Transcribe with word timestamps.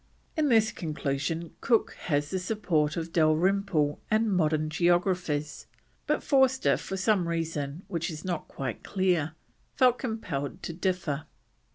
In 0.35 0.49
this 0.49 0.71
conclusion 0.71 1.51
Cook 1.61 1.93
has 2.05 2.31
the 2.31 2.39
support 2.39 2.97
of 2.97 3.13
Dalrymple 3.13 3.99
and 4.09 4.33
modern 4.35 4.67
geographers, 4.71 5.67
but 6.07 6.23
Forster, 6.23 6.75
for 6.77 6.97
some 6.97 7.27
reason 7.27 7.83
which 7.87 8.09
is 8.09 8.25
not 8.25 8.47
quite 8.47 8.83
clear, 8.83 9.35
felt 9.75 9.99
compelled 9.99 10.63
to 10.63 10.73
differ. 10.73 11.27